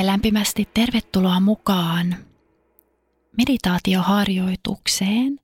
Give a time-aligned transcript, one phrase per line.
[0.00, 2.16] Oikein lämpimästi tervetuloa mukaan
[3.36, 5.40] meditaatioharjoitukseen.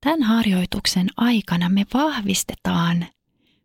[0.00, 3.06] Tämän harjoituksen aikana me vahvistetaan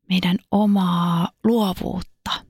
[0.10, 2.46] meidän omaa luovuutta.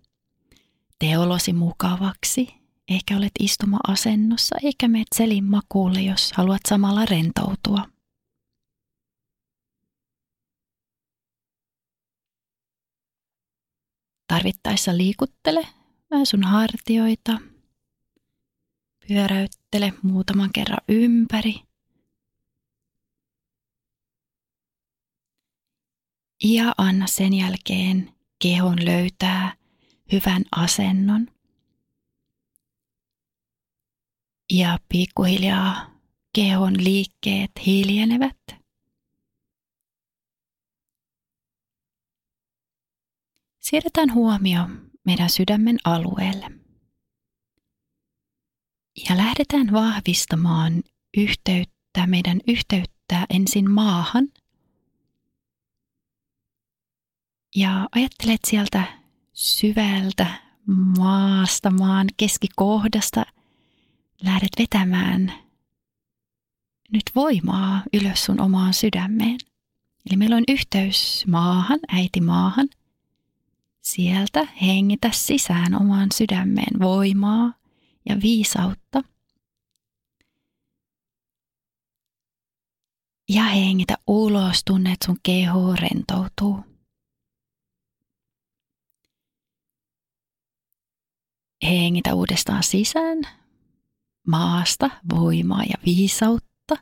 [1.00, 2.48] Tee olosi mukavaksi.
[2.90, 7.86] Ehkä olet istuma-asennossa eikä meet selin makuulle, jos haluat samalla rentoutua.
[14.28, 15.68] Tarvittaessa liikuttele
[16.12, 17.51] vähän sun hartioita.
[19.08, 21.56] Pyöräyttele muutaman kerran ympäri.
[26.44, 29.56] Ja anna sen jälkeen kehon löytää
[30.12, 31.28] hyvän asennon.
[34.54, 35.92] Ja pikkuhiljaa
[36.36, 38.38] kehon liikkeet hiljenevät.
[43.60, 44.62] Siirretään huomio
[45.06, 46.61] meidän sydämen alueelle.
[49.10, 50.84] Ja lähdetään vahvistamaan
[51.18, 54.28] yhteyttä, meidän yhteyttä ensin maahan.
[57.56, 58.84] Ja ajattelet sieltä
[59.34, 60.28] syvältä
[60.98, 63.26] maasta, maan keskikohdasta,
[64.24, 65.34] lähdet vetämään
[66.92, 69.38] nyt voimaa ylös sun omaan sydämeen.
[70.10, 72.70] Eli meillä on yhteys maahan, äiti maahan–
[73.82, 77.54] Sieltä hengitä sisään omaan sydämeen voimaa
[78.10, 79.04] ja viisautta.
[83.30, 86.60] Ja hengitä ulos, tunnet sun keho rentoutuu.
[91.64, 93.22] Hengitä uudestaan sisään,
[94.28, 96.76] maasta voimaa ja viisautta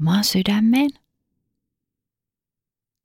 [0.00, 0.90] omaan sydämeen.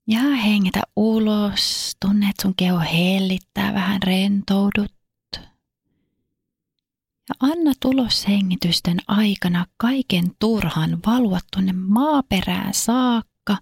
[0.08, 4.99] Ja hengitä ulos, tunnet sun keho hellittää, vähän rentoudut.
[7.30, 13.58] Ja anna tulos hengitysten aikana kaiken turhan valua tuonne maaperään saakka.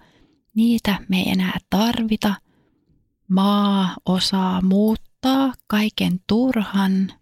[0.56, 2.36] Niitä me ei enää tarvita.
[3.28, 7.14] Maa osaa muuttaa kaiken turhan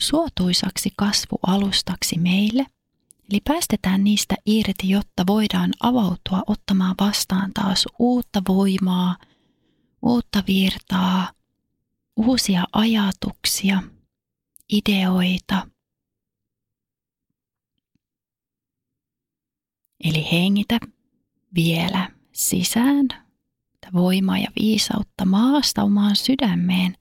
[0.00, 2.66] suotuisaksi kasvualustaksi meille–
[3.32, 9.16] Eli päästetään niistä irti, jotta voidaan avautua ottamaan vastaan taas uutta voimaa,
[10.02, 11.32] uutta virtaa,
[12.16, 13.82] uusia ajatuksia,
[14.72, 15.66] ideoita.
[20.02, 20.78] Eli hengitä
[21.54, 23.08] vielä sisään
[23.92, 26.96] voimaa ja viisautta maasta omaan sydämeen.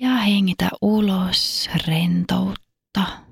[0.00, 3.23] Ja hengitä ulos rentoutta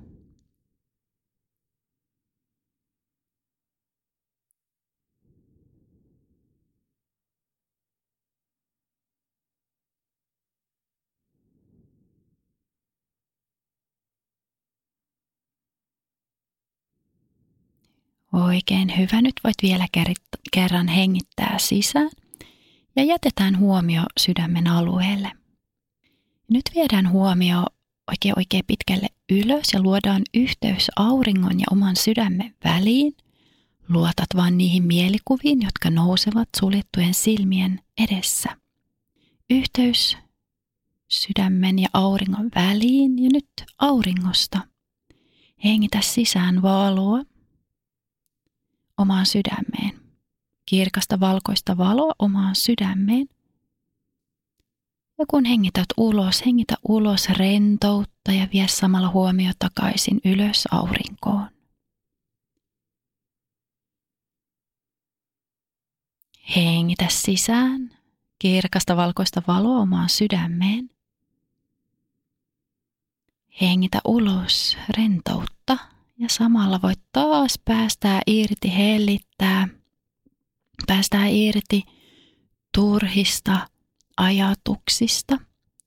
[18.33, 19.21] Oikein hyvä.
[19.21, 19.87] Nyt voit vielä
[20.51, 22.09] kerran hengittää sisään
[22.95, 25.31] ja jätetään huomio sydämen alueelle.
[26.49, 27.65] Nyt viedään huomio
[28.11, 33.13] oikein oikein pitkälle ylös ja luodaan yhteys auringon ja oman sydämen väliin.
[33.89, 38.49] Luotat vain niihin mielikuviin, jotka nousevat suljettujen silmien edessä.
[39.49, 40.17] Yhteys
[41.07, 44.59] sydämen ja auringon väliin ja nyt auringosta.
[45.63, 47.23] Hengitä sisään valoa
[48.97, 50.01] omaan sydämeen.
[50.65, 53.27] Kirkasta valkoista valoa omaan sydämeen–
[55.19, 61.47] ja kun hengität ulos, hengitä ulos rentoutta ja vie samalla huomio takaisin ylös aurinkoon.
[66.55, 67.97] Hengitä sisään
[68.39, 70.89] kirkasta valkoista valoa omaan sydämeen.
[73.61, 75.52] Hengitä ulos rentoutta
[76.23, 79.67] ja samalla voit taas päästää irti, hellittää,
[80.87, 81.83] päästää irti
[82.73, 83.67] turhista
[84.17, 85.39] ajatuksista,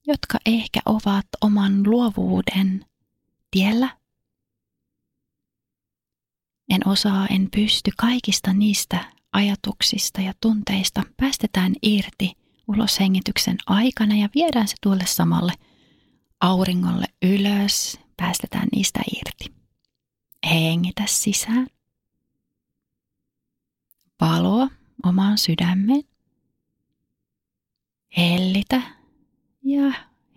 [0.06, 2.85] jotka ehkä ovat oman luovuuden
[3.50, 3.99] tiellä.
[6.71, 12.33] En osaa, en pysty kaikista niistä ajatuksista ja tunteista päästetään irti
[12.69, 15.53] ulos hengityksen aikana ja viedään se tuolle samalle
[16.41, 19.56] auringolle ylös, päästetään niistä irti.
[20.50, 21.66] Hengitä sisään.
[24.20, 24.69] Valoa
[25.04, 26.04] omaan sydämeen.
[28.16, 28.82] Hellitä
[29.62, 29.93] ja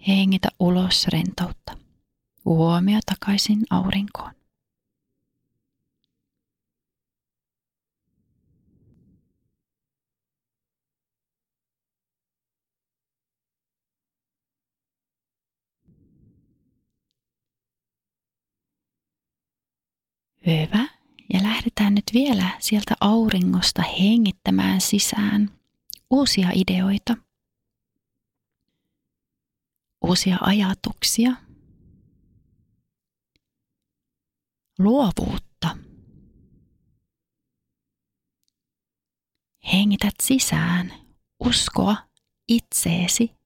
[0.08, 1.78] hengitä ulos rentoutta.
[2.46, 4.39] Huomio takaisin aurinkoon.
[20.46, 20.88] Hyvä.
[21.34, 25.60] Ja lähdetään nyt vielä sieltä auringosta hengittämään sisään
[26.10, 27.18] uusia ideoita,
[30.02, 31.32] uusia ajatuksia,
[34.80, 35.78] luovuutta.
[39.74, 40.94] Hengität sisään
[41.40, 41.96] uskoa
[42.48, 43.39] itseesi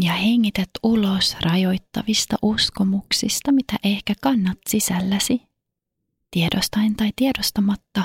[0.00, 5.42] ja hengität ulos rajoittavista uskomuksista, mitä ehkä kannat sisälläsi,
[6.30, 8.04] tiedostain tai tiedostamatta.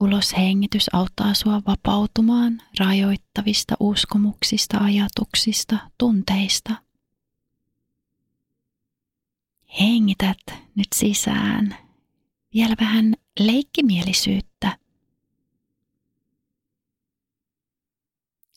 [0.00, 6.74] Ulos hengitys auttaa sua vapautumaan rajoittavista uskomuksista, ajatuksista, tunteista.
[9.80, 10.38] Hengität
[10.74, 11.76] nyt sisään
[12.54, 14.49] vielä vähän leikkimielisyyttä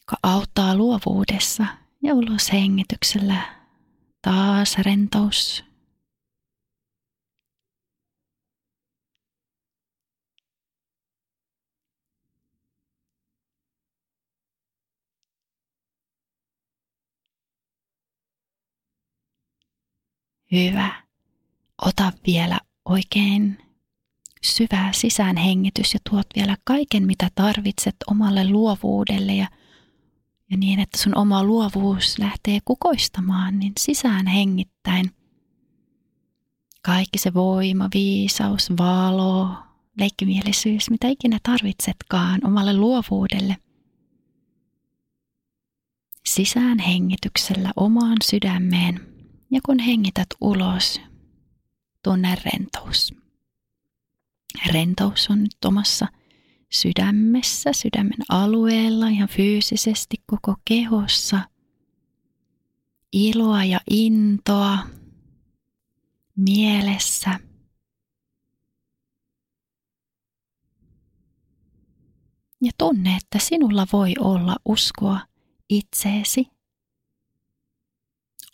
[0.03, 1.65] joka auttaa luovuudessa
[2.03, 3.41] ja ulos hengityksellä
[4.21, 5.63] taas rentous.
[20.51, 21.03] Hyvä.
[21.81, 23.57] Ota vielä oikein
[24.43, 29.47] syvää sisäänhengitys ja tuot vielä kaiken, mitä tarvitset omalle luovuudelle ja
[30.51, 35.11] ja niin, että sun oma luovuus lähtee kukoistamaan, niin sisään hengittäin.
[36.81, 39.49] Kaikki se voima, viisaus, valo,
[39.99, 43.57] leikkimielisyys, mitä ikinä tarvitsetkaan omalle luovuudelle.
[46.25, 48.99] Sisään hengityksellä omaan sydämeen
[49.51, 51.01] ja kun hengität ulos,
[52.03, 53.13] tunne rentous.
[54.73, 56.07] Rentous on nyt omassa
[56.73, 61.39] sydämessä, sydämen alueella, ihan fyysisesti koko kehossa.
[63.13, 64.77] Iloa ja intoa
[66.35, 67.39] mielessä.
[72.61, 75.19] Ja tunne, että sinulla voi olla uskoa
[75.69, 76.47] itseesi,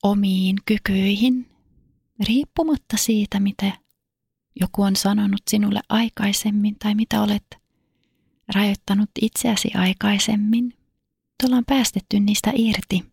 [0.04, 1.50] omiin kykyihin,
[2.27, 3.71] riippumatta siitä, mitä
[4.62, 7.45] joku on sanonut sinulle aikaisemmin tai mitä olet
[8.55, 10.73] rajoittanut itseäsi aikaisemmin.
[11.43, 13.05] Ollaan päästetty niistä irti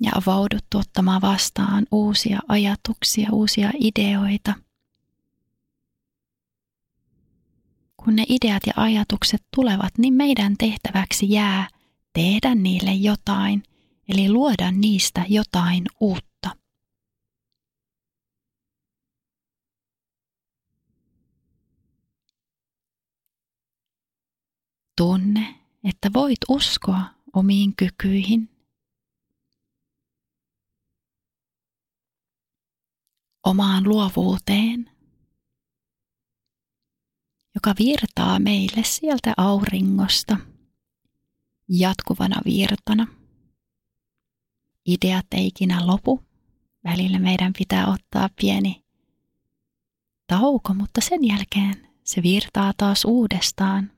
[0.00, 4.54] ja avauduttu ottamaan vastaan uusia ajatuksia, uusia ideoita.
[7.96, 11.68] Kun ne ideat ja ajatukset tulevat, niin meidän tehtäväksi jää
[12.12, 13.62] tehdä niille jotain,
[14.08, 16.33] eli luoda niistä jotain uutta.
[24.96, 25.54] Tunne,
[25.84, 27.00] että voit uskoa
[27.32, 28.50] omiin kykyihin.
[33.46, 34.90] Omaan luovuuteen,
[37.54, 40.36] joka virtaa meille sieltä auringosta
[41.68, 43.06] jatkuvana virtana.
[44.86, 46.22] Ideat ei ikinä lopu.
[46.84, 48.84] Välillä meidän pitää ottaa pieni
[50.26, 53.93] tauko, mutta sen jälkeen se virtaa taas uudestaan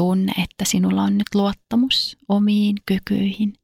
[0.00, 3.54] Tunne, että sinulla on nyt luottamus omiin kykyihin,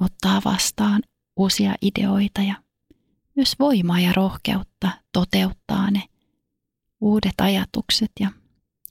[0.00, 1.02] ottaa vastaan
[1.36, 2.54] uusia ideoita ja
[3.36, 6.02] myös voimaa ja rohkeutta toteuttaa ne
[7.00, 8.30] uudet ajatukset ja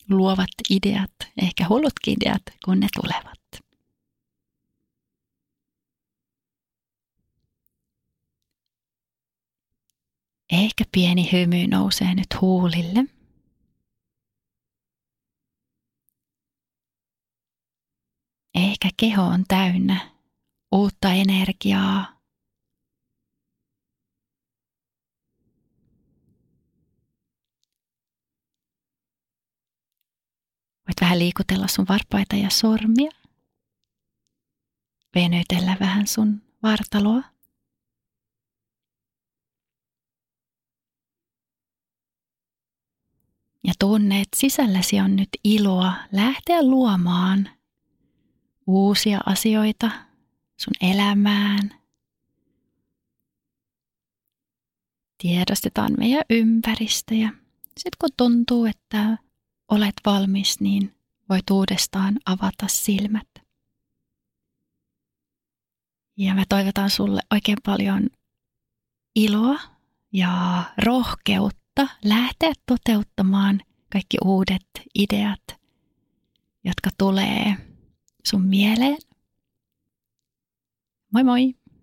[0.10, 1.12] luovat ideat,
[1.42, 3.40] ehkä hullutkin ideat, kun ne tulevat.
[10.52, 13.06] Ehkä pieni hymy nousee nyt huulille–
[18.56, 20.12] Ehkä keho on täynnä
[20.72, 22.20] uutta energiaa.
[30.88, 33.12] Voit vähän liikutella sun varpaita ja sormia.
[35.16, 37.24] Venytellä vähän sun vartaloa.
[43.64, 47.59] Ja tunne, että sisälläsi on nyt iloa lähteä luomaan
[48.70, 49.92] uusia asioita
[50.58, 51.74] sun elämään.
[55.18, 57.30] Tiedostetaan meidän ympäristö ja
[57.78, 59.18] sitten kun tuntuu, että
[59.72, 60.96] olet valmis, niin
[61.30, 63.28] voit uudestaan avata silmät.
[66.18, 68.10] Ja mä toivotan sulle oikein paljon
[69.16, 69.60] iloa
[70.14, 73.62] ja rohkeutta lähteä toteuttamaan
[73.92, 75.44] kaikki uudet ideat,
[76.64, 77.69] jotka tulee
[78.24, 78.98] sun mieleen.
[81.12, 81.59] Moi moi!